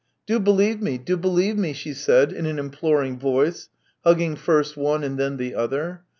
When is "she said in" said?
1.73-2.47